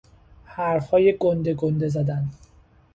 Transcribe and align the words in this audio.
حرفهای 0.45 1.17
گنده 1.19 1.53
گنده 1.53 1.87
زدن 1.87 2.29